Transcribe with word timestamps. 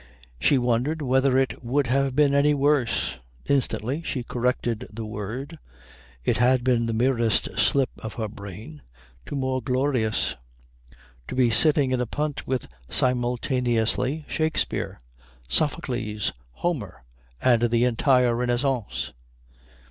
She 0.39 0.57
wondered 0.57 1.03
whether 1.03 1.37
it 1.37 1.63
would 1.63 1.85
have 1.85 2.15
been 2.15 2.33
any 2.33 2.55
worse 2.55 3.19
instantly 3.45 4.01
she 4.01 4.23
corrected 4.23 4.87
the 4.91 5.05
word 5.05 5.59
(it 6.25 6.37
had 6.37 6.63
been 6.63 6.87
the 6.87 6.91
merest 6.93 7.49
slip 7.59 7.91
of 7.99 8.15
her 8.15 8.27
brain) 8.27 8.81
to 9.27 9.35
more 9.35 9.61
glorious 9.61 10.35
to 11.27 11.35
be 11.35 11.51
sitting 11.51 11.91
in 11.91 12.01
a 12.01 12.07
punt 12.07 12.47
with, 12.47 12.67
simultaneously, 12.89 14.25
Shakespeare, 14.27 14.97
Sophocles. 15.47 16.33
Homer, 16.53 17.03
and 17.39 17.61
the 17.69 17.83
entire 17.83 18.35
Renaissance. 18.35 19.11